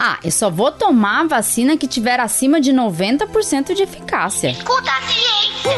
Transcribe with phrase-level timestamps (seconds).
[0.00, 4.50] Ah, eu só vou tomar a vacina que tiver acima de 90% de eficácia.
[4.50, 5.72] Escuta a ciência.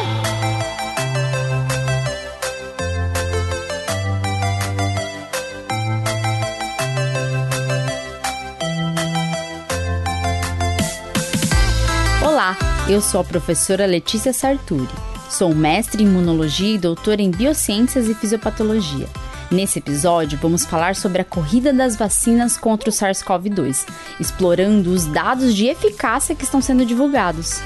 [12.23, 12.55] Olá,
[12.87, 14.87] eu sou a professora Letícia Sarturi.
[15.31, 19.07] Sou mestre em imunologia e doutora em biociências e fisiopatologia.
[19.51, 23.85] Nesse episódio, vamos falar sobre a corrida das vacinas contra o SARS-CoV-2,
[24.17, 27.59] explorando os dados de eficácia que estão sendo divulgados.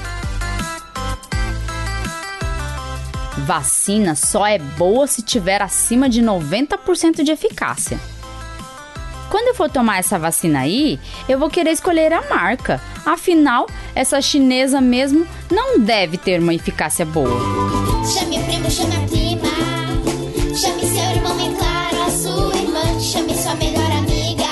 [3.38, 8.00] Vacina só é boa se tiver acima de 90% de eficácia.
[9.30, 12.80] Quando eu for tomar essa vacina aí, eu vou querer escolher a marca.
[13.04, 17.40] Afinal, essa chinesa mesmo não deve ter uma eficácia boa.
[18.12, 19.25] Chame primo, chame
[23.06, 24.44] Chame sua melhor amiga.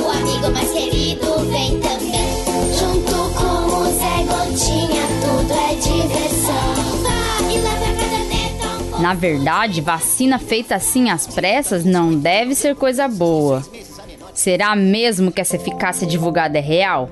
[0.00, 2.12] O amigo mais querido vem também.
[2.78, 6.74] Junto com o Zé Gotinha, tudo é diversão.
[7.02, 9.02] Vá e leve a caderneta um.
[9.02, 13.66] Na verdade, vacina feita assim às pressas não deve ser coisa boa.
[14.32, 17.08] Será mesmo que essa eficácia divulgada é real?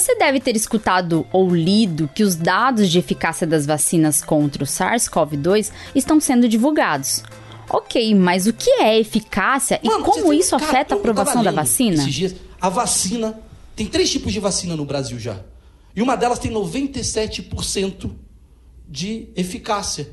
[0.00, 4.66] Você deve ter escutado ou lido que os dados de eficácia das vacinas contra o
[4.66, 7.22] SARS-CoV-2 estão sendo divulgados.
[7.68, 11.42] Ok, mas o que é eficácia e Mano, como você- isso cara, afeta a aprovação
[11.44, 12.02] da vacina?
[12.04, 13.38] Dias, a vacina.
[13.76, 15.38] Tem três tipos de vacina no Brasil já.
[15.94, 18.10] E uma delas tem 97%
[18.88, 20.08] de eficácia.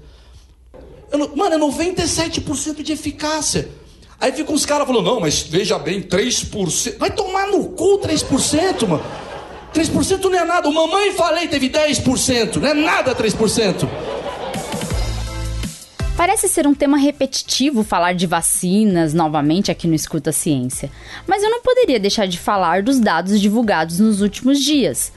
[1.11, 3.69] Eu não- mano, é 97% de eficácia.
[4.19, 6.97] Aí ficam uns caras falando, não, mas veja bem, 3%.
[6.97, 9.03] Vai tomar no cu 3%, mano.
[9.73, 10.69] 3% não é nada.
[10.69, 12.57] O mamãe falei teve 10%.
[12.57, 13.87] Não é nada 3%.
[16.17, 20.89] Parece ser um tema repetitivo falar de vacinas novamente aqui no Escuta Ciência,
[21.27, 25.11] mas eu não poderia deixar de falar dos dados divulgados nos últimos dias.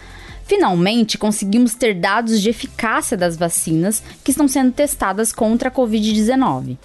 [0.44, 6.76] Finalmente, conseguimos ter dados de eficácia das vacinas que estão sendo testadas contra a Covid-19.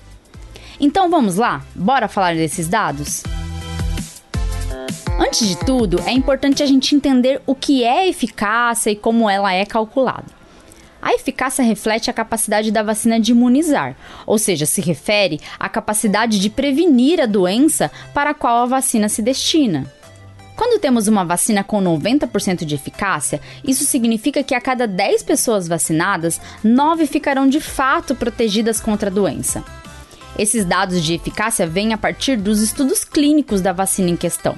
[0.79, 1.65] Então vamos lá?
[1.75, 3.21] Bora falar desses dados?
[5.17, 9.53] Antes de tudo, é importante a gente entender o que é eficácia e como ela
[9.53, 10.25] é calculada.
[11.01, 13.95] A eficácia reflete a capacidade da vacina de imunizar,
[14.25, 19.07] ou seja, se refere à capacidade de prevenir a doença para a qual a vacina
[19.07, 19.89] se destina.
[20.55, 25.67] Quando temos uma vacina com 90% de eficácia, isso significa que a cada 10 pessoas
[25.67, 29.63] vacinadas, 9 ficarão de fato protegidas contra a doença.
[30.37, 34.55] Esses dados de eficácia vêm a partir dos estudos clínicos da vacina em questão.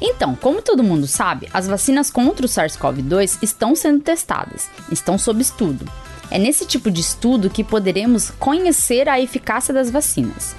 [0.00, 5.42] Então, como todo mundo sabe, as vacinas contra o SARS-CoV-2 estão sendo testadas, estão sob
[5.42, 5.86] estudo.
[6.30, 10.54] É nesse tipo de estudo que poderemos conhecer a eficácia das vacinas.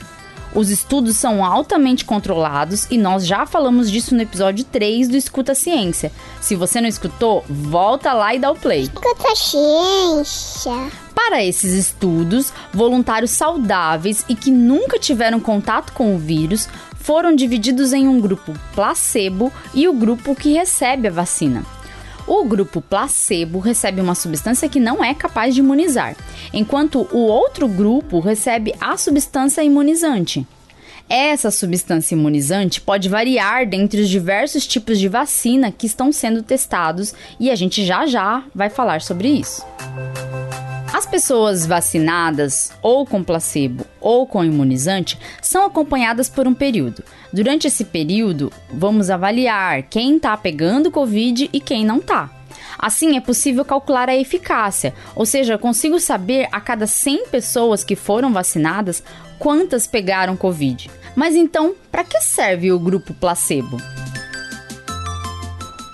[0.53, 5.55] Os estudos são altamente controlados e nós já falamos disso no episódio 3 do Escuta
[5.55, 6.11] Ciência.
[6.41, 8.81] Se você não escutou, volta lá e dá o play.
[8.81, 10.91] Escuta a ciência.
[11.15, 16.67] Para esses estudos, voluntários saudáveis e que nunca tiveram contato com o vírus
[17.01, 21.65] foram divididos em um grupo placebo e o grupo que recebe a vacina.
[22.27, 26.15] O grupo placebo recebe uma substância que não é capaz de imunizar,
[26.53, 30.45] enquanto o outro grupo recebe a substância imunizante.
[31.09, 37.13] Essa substância imunizante pode variar dentre os diversos tipos de vacina que estão sendo testados
[37.37, 39.65] e a gente já já vai falar sobre isso.
[40.93, 47.01] As pessoas vacinadas ou com placebo ou com imunizante são acompanhadas por um período.
[47.31, 52.29] Durante esse período, vamos avaliar quem está pegando Covid e quem não está.
[52.77, 57.95] Assim, é possível calcular a eficácia, ou seja, consigo saber a cada 100 pessoas que
[57.95, 59.01] foram vacinadas
[59.39, 60.91] quantas pegaram Covid.
[61.15, 63.77] Mas então, para que serve o grupo placebo?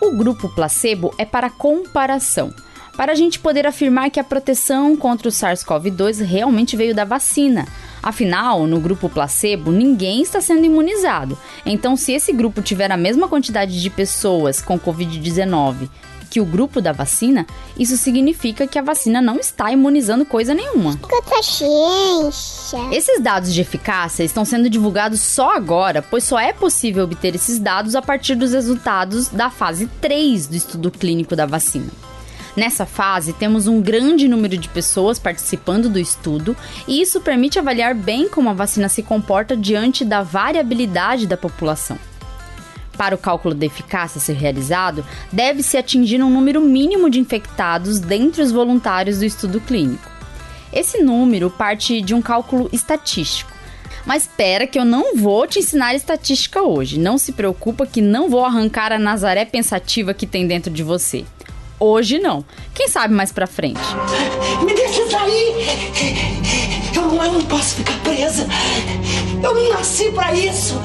[0.02, 2.53] O grupo placebo é para comparação,
[2.97, 7.68] para a gente poder afirmar que a proteção contra o SARS-CoV-2 realmente veio da vacina.
[8.02, 11.38] Afinal, no grupo placebo, ninguém está sendo imunizado.
[11.63, 15.89] Então, se esse grupo tiver a mesma quantidade de pessoas com Covid-19
[16.30, 17.48] que o grupo da vacina,
[17.80, 21.00] isso significa que a vacina não está imunizando coisa nenhuma.
[22.92, 27.60] Esses dados de eficácia estão sendo divulgados só agora, pois só é possível obter esses
[27.60, 32.06] dados a partir dos resultados da fase 3 do estudo clínico da vacina.
[32.57, 36.57] Nessa fase, temos um grande número de pessoas participando do estudo,
[36.88, 42.00] e isso permite avaliar bem como a vacina se comporta diante da variabilidade da população.
[42.98, 48.42] Para o cálculo da eficácia ser realizado, deve-se atingir um número mínimo de infectados dentre
[48.42, 50.09] os voluntários do estudo clínico.
[50.74, 53.51] Esse número parte de um cálculo estatístico.
[54.04, 56.98] Mas espera que eu não vou te ensinar estatística hoje.
[56.98, 61.24] Não se preocupa que não vou arrancar a Nazaré pensativa que tem dentro de você.
[61.79, 62.44] Hoje não.
[62.74, 63.79] Quem sabe mais pra frente.
[64.65, 66.95] Me deixa sair!
[66.95, 68.47] Eu não, eu não posso ficar presa!
[69.44, 70.75] Eu não nasci pra isso!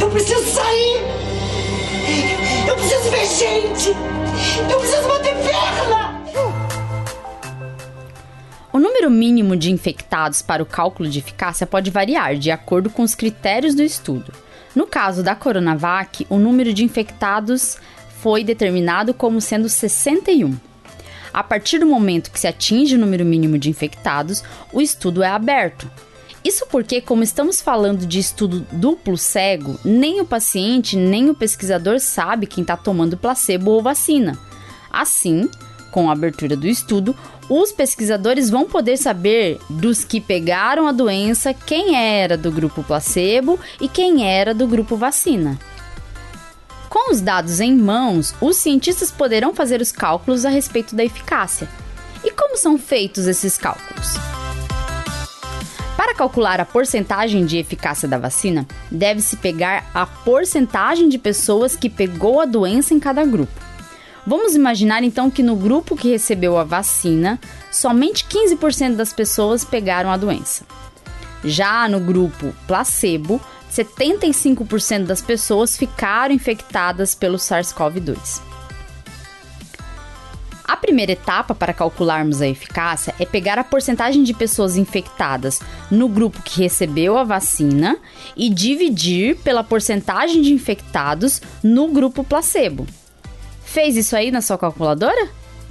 [0.00, 1.00] Eu preciso sair!
[2.68, 3.96] Eu preciso ver gente!
[4.70, 6.18] Eu preciso bater perna!
[8.70, 13.02] O número mínimo de infectados para o cálculo de eficácia pode variar de acordo com
[13.02, 14.32] os critérios do estudo.
[14.76, 17.78] No caso da Coronavac, o número de infectados
[18.20, 20.56] foi determinado como sendo 61.
[21.32, 24.42] A partir do momento que se atinge o número mínimo de infectados,
[24.72, 25.90] o estudo é aberto.
[26.44, 32.00] Isso porque, como estamos falando de estudo duplo cego, nem o paciente nem o pesquisador
[32.00, 34.38] sabe quem está tomando placebo ou vacina.
[34.90, 35.48] Assim,
[35.90, 37.14] com a abertura do estudo,
[37.48, 43.58] os pesquisadores vão poder saber dos que pegaram a doença quem era do grupo placebo
[43.80, 45.58] e quem era do grupo vacina.
[46.88, 51.68] Com os dados em mãos, os cientistas poderão fazer os cálculos a respeito da eficácia.
[52.24, 54.14] E como são feitos esses cálculos?
[55.96, 61.90] Para calcular a porcentagem de eficácia da vacina, deve-se pegar a porcentagem de pessoas que
[61.90, 63.52] pegou a doença em cada grupo.
[64.26, 67.38] Vamos imaginar então que no grupo que recebeu a vacina,
[67.70, 70.64] somente 15% das pessoas pegaram a doença.
[71.44, 73.40] Já no grupo placebo,
[73.84, 78.40] 75% das pessoas ficaram infectadas pelo SARS-CoV-2.
[80.64, 85.60] A primeira etapa para calcularmos a eficácia é pegar a porcentagem de pessoas infectadas
[85.90, 87.96] no grupo que recebeu a vacina
[88.36, 92.86] e dividir pela porcentagem de infectados no grupo placebo.
[93.64, 95.30] Fez isso aí na sua calculadora?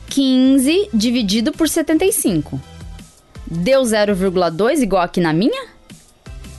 [0.09, 2.59] 15 dividido por 75.
[3.45, 5.67] Deu 0,2 igual aqui na minha?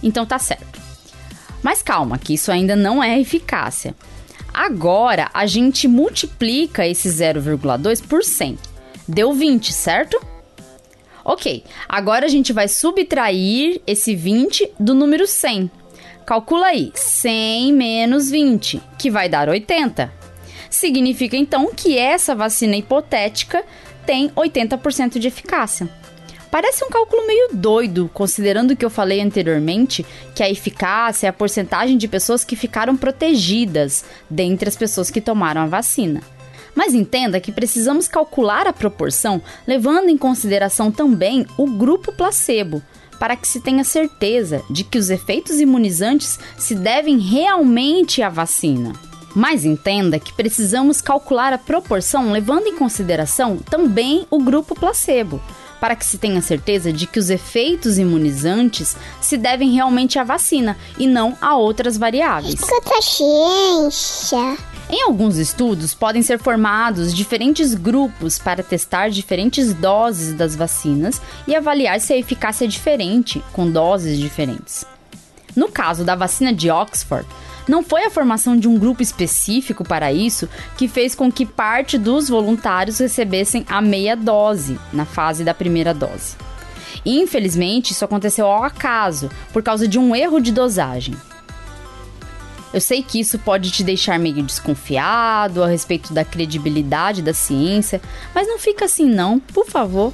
[0.03, 0.88] Então tá certo.
[1.62, 3.94] Mas calma, que isso ainda não é eficácia.
[4.52, 8.58] Agora a gente multiplica esse 0,2 por 100.
[9.06, 10.20] Deu 20, certo?
[11.25, 15.70] Ok, agora a gente vai subtrair esse 20 do número 100.
[16.25, 20.12] Calcula aí, 100 menos 20, que vai dar 80.
[20.70, 23.64] Significa então que essa vacina hipotética
[24.06, 25.88] tem 80% de eficácia.
[26.50, 30.05] Parece um cálculo meio doido, considerando o que eu falei anteriormente,
[30.35, 35.21] que a eficácia é a porcentagem de pessoas que ficaram protegidas dentre as pessoas que
[35.21, 36.23] tomaram a vacina.
[36.75, 42.83] Mas entenda que precisamos calcular a proporção levando em consideração também o grupo placebo,
[43.19, 48.93] para que se tenha certeza de que os efeitos imunizantes se devem realmente à vacina.
[49.35, 55.43] Mas entenda que precisamos calcular a proporção levando em consideração também o grupo placebo,
[55.80, 60.76] para que se tenha certeza de que os efeitos imunizantes se devem realmente à vacina
[60.98, 62.54] e não a outras variáveis.
[62.54, 64.58] Escuta, ciência.
[64.90, 71.54] Em alguns estudos, podem ser formados diferentes grupos para testar diferentes doses das vacinas e
[71.54, 74.86] avaliar se a eficácia é diferente com doses diferentes.
[75.54, 77.26] No caso da vacina de Oxford,
[77.69, 81.99] não foi a formação de um grupo específico para isso que fez com que parte
[81.99, 86.37] dos voluntários recebessem a meia dose na fase da primeira dose.
[87.05, 91.15] Infelizmente, isso aconteceu ao acaso, por causa de um erro de dosagem.
[92.73, 98.00] Eu sei que isso pode te deixar meio desconfiado a respeito da credibilidade da ciência,
[98.35, 100.12] mas não fica assim não, por favor.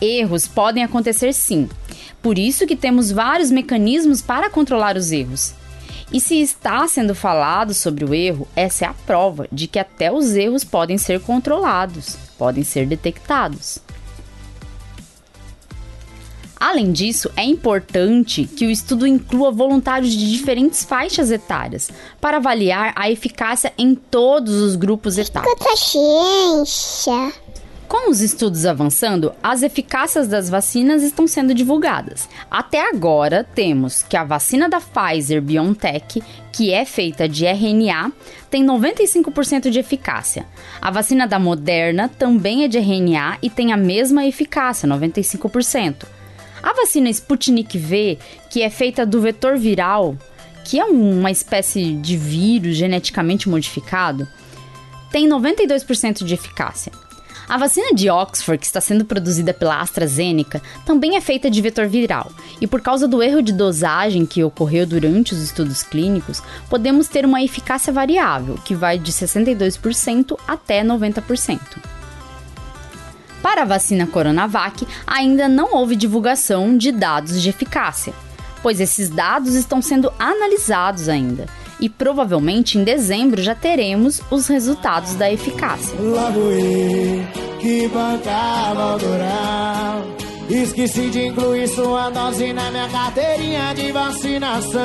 [0.00, 1.68] Erros podem acontecer sim.
[2.20, 5.54] Por isso que temos vários mecanismos para controlar os erros.
[6.10, 10.10] E se está sendo falado sobre o erro, essa é a prova de que até
[10.10, 13.78] os erros podem ser controlados, podem ser detectados.
[16.58, 21.88] Além disso, é importante que o estudo inclua voluntários de diferentes faixas etárias
[22.20, 25.52] para avaliar a eficácia em todos os grupos etários.
[25.52, 27.32] Escuta, ciência.
[27.88, 32.28] Com os estudos avançando, as eficácias das vacinas estão sendo divulgadas.
[32.50, 38.12] Até agora, temos que a vacina da Pfizer BioNTech, que é feita de RNA,
[38.50, 40.44] tem 95% de eficácia.
[40.82, 46.04] A vacina da Moderna também é de RNA e tem a mesma eficácia, 95%.
[46.62, 48.18] A vacina Sputnik V,
[48.50, 50.14] que é feita do vetor viral,
[50.62, 54.28] que é uma espécie de vírus geneticamente modificado,
[55.10, 56.92] tem 92% de eficácia.
[57.48, 61.88] A vacina de Oxford, que está sendo produzida pela AstraZeneca, também é feita de vetor
[61.88, 67.08] viral, e por causa do erro de dosagem que ocorreu durante os estudos clínicos, podemos
[67.08, 71.58] ter uma eficácia variável, que vai de 62% até 90%.
[73.42, 78.12] Para a vacina Coronavac, ainda não houve divulgação de dados de eficácia,
[78.62, 81.46] pois esses dados estão sendo analisados ainda.
[81.80, 85.96] E provavelmente em dezembro já teremos os resultados da eficácia.
[85.98, 87.24] Logo eu,
[87.60, 90.04] que bancava o doral.
[90.50, 94.80] Esqueci de incluir sua dose na minha carteirinha de vacinação.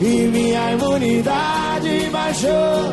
[0.00, 2.92] E minha imunidade baixou.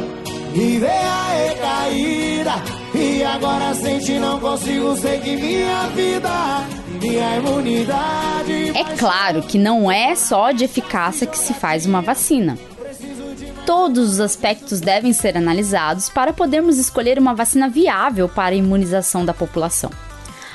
[0.54, 2.54] E veio a recaída.
[2.96, 6.66] E agora sente, não consigo seguir minha vida.
[8.74, 12.58] É claro que não é só de eficácia que se faz uma vacina.
[13.66, 19.26] Todos os aspectos devem ser analisados para podermos escolher uma vacina viável para a imunização
[19.26, 19.90] da população.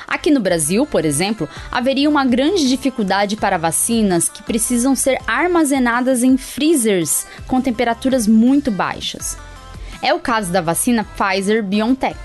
[0.07, 6.21] Aqui no Brasil, por exemplo, haveria uma grande dificuldade para vacinas que precisam ser armazenadas
[6.21, 9.37] em freezers com temperaturas muito baixas.
[10.01, 12.17] É o caso da vacina Pfizer BioNTech,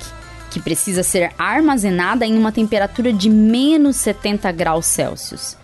[0.56, 5.54] que precisa ser armazenada em uma temperatura de menos 70 graus Celsius.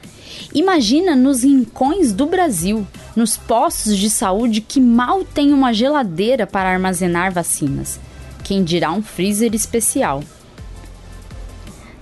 [0.54, 6.68] Imagina nos rincões do Brasil, nos postos de saúde que mal têm uma geladeira para
[6.68, 7.98] armazenar vacinas.
[8.44, 10.22] Quem dirá um freezer especial?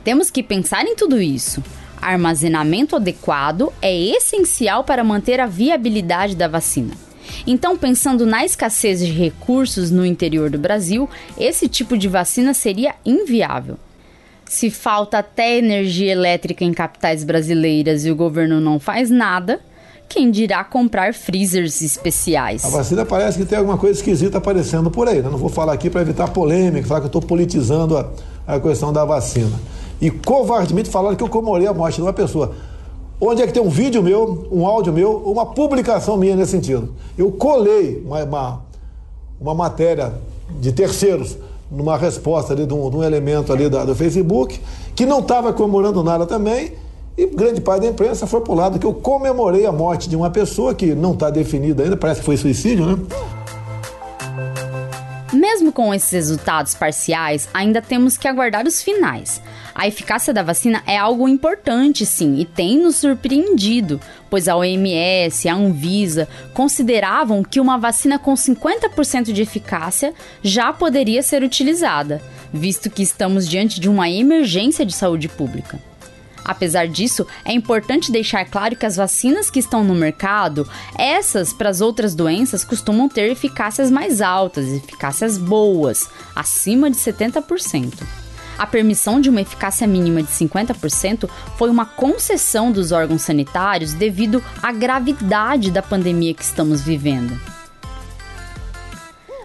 [0.03, 1.63] Temos que pensar em tudo isso.
[2.03, 6.95] Armazenamento adequado é essencial para manter a viabilidade da vacina.
[7.47, 12.95] Então, pensando na escassez de recursos no interior do Brasil, esse tipo de vacina seria
[13.05, 13.77] inviável.
[14.45, 19.61] Se falta até energia elétrica em capitais brasileiras e o governo não faz nada,
[20.09, 22.65] quem dirá comprar freezers especiais?
[22.65, 25.23] A vacina parece que tem alguma coisa esquisita aparecendo por aí.
[25.23, 25.29] Né?
[25.31, 28.11] Não vou falar aqui para evitar polêmica, falar que eu estou politizando a,
[28.45, 29.57] a questão da vacina
[30.01, 32.55] e covardemente falaram que eu comemorei a morte de uma pessoa.
[33.21, 36.95] Onde é que tem um vídeo meu, um áudio meu, uma publicação minha nesse sentido?
[37.19, 38.63] Eu colei uma, uma,
[39.39, 40.15] uma matéria
[40.59, 41.37] de terceiros
[41.71, 44.59] numa resposta ali de um, de um elemento ali da, do Facebook,
[44.95, 46.73] que não estava comemorando nada também,
[47.17, 50.17] e grande parte da imprensa foi para o lado que eu comemorei a morte de
[50.17, 52.99] uma pessoa que não está definida ainda, parece que foi suicídio, né?
[55.33, 59.41] Mesmo com esses resultados parciais, ainda temos que aguardar os finais.
[59.81, 65.49] A eficácia da vacina é algo importante, sim, e tem nos surpreendido, pois a OMS,
[65.49, 72.21] a Anvisa consideravam que uma vacina com 50% de eficácia já poderia ser utilizada,
[72.53, 75.81] visto que estamos diante de uma emergência de saúde pública.
[76.45, 80.69] Apesar disso, é importante deixar claro que as vacinas que estão no mercado,
[80.99, 86.07] essas para as outras doenças costumam ter eficácias mais altas, eficácias boas,
[86.37, 88.20] acima de 70%.
[88.61, 91.27] A permissão de uma eficácia mínima de 50%
[91.57, 97.41] foi uma concessão dos órgãos sanitários devido à gravidade da pandemia que estamos vivendo.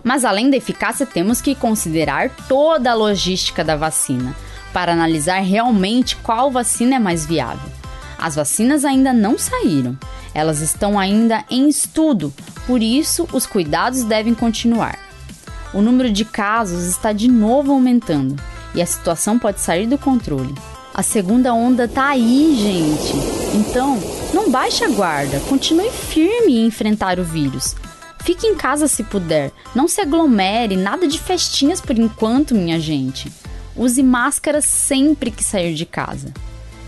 [0.04, 4.36] Mas além da eficácia, temos que considerar toda a logística da vacina
[4.74, 7.72] para analisar realmente qual vacina é mais viável.
[8.18, 9.98] As vacinas ainda não saíram,
[10.34, 12.34] elas estão ainda em estudo,
[12.68, 15.00] por isso os cuidados devem continuar.
[15.74, 18.36] O número de casos está de novo aumentando
[18.76, 20.54] e a situação pode sair do controle.
[20.94, 23.14] A segunda onda tá aí, gente.
[23.58, 24.00] Então,
[24.34, 27.76] não baixe a guarda, continue firme em enfrentar o vírus.
[28.24, 33.32] Fique em casa se puder, não se aglomere, nada de festinhas por enquanto, minha gente.
[33.76, 36.34] Use máscara sempre que sair de casa.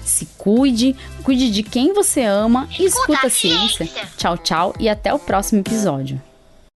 [0.04, 3.88] Se cuide, cuide de quem você ama e escuta a ciência.
[4.16, 6.22] Tchau, tchau e até o próximo episódio.